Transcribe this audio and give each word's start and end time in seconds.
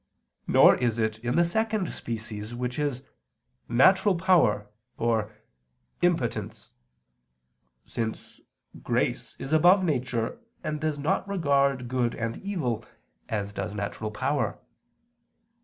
Nor 0.47 0.77
is 0.77 0.97
it 0.97 1.19
in 1.19 1.35
the 1.35 1.45
second 1.45 1.93
species, 1.93 2.55
which 2.55 2.79
is 2.79 3.03
"natural 3.69 4.15
power" 4.15 4.65
or 4.97 5.31
"impotence"; 6.01 6.71
since 7.85 8.41
grace 8.81 9.35
is 9.37 9.53
above 9.53 9.83
nature 9.83 10.39
and 10.63 10.81
does 10.81 10.97
not 10.97 11.27
regard 11.29 11.87
good 11.87 12.15
and 12.15 12.37
evil, 12.37 12.83
as 13.29 13.53
does 13.53 13.75
natural 13.75 14.09
power. 14.09 14.57